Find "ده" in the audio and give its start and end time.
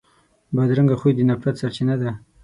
2.01-2.11